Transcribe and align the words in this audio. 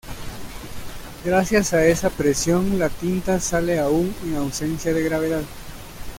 Gracias 1.23 1.73
a 1.73 1.85
esa 1.85 2.09
presión 2.09 2.79
la 2.79 2.89
tinta 2.89 3.39
sale 3.39 3.77
aún 3.79 4.15
en 4.25 4.35
ausencia 4.35 4.95
de 4.95 5.03
gravedad. 5.03 5.43